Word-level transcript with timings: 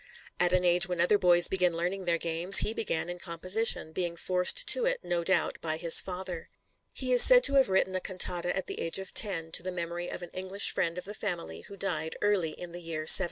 At 0.39 0.51
an 0.51 0.65
age 0.65 0.87
when 0.89 0.99
other 0.99 1.19
boys 1.19 1.47
begin 1.47 1.77
learning 1.77 2.05
their 2.05 2.17
games, 2.17 2.61
he 2.65 2.73
began 2.73 3.07
in 3.07 3.19
composition, 3.19 3.91
being 3.91 4.15
forced 4.15 4.65
to 4.69 4.85
it, 4.87 4.99
no 5.03 5.23
doubt, 5.23 5.59
by 5.61 5.77
his 5.77 6.01
father. 6.01 6.49
He 6.91 7.11
is 7.13 7.21
said 7.21 7.43
to 7.43 7.53
have 7.53 7.69
written 7.69 7.95
a 7.95 8.01
cantata 8.01 8.49
at 8.57 8.65
the 8.65 8.79
age 8.79 8.97
of 8.97 9.13
ten 9.13 9.51
to 9.51 9.61
the 9.61 9.71
memory 9.71 10.09
of 10.09 10.23
an 10.23 10.31
English 10.33 10.71
friend 10.71 10.97
of 10.97 11.03
the 11.03 11.13
family, 11.13 11.61
who 11.67 11.77
died 11.77 12.17
early 12.19 12.53
in 12.53 12.71
the 12.71 12.81
year 12.81 13.01
1781. 13.01 13.09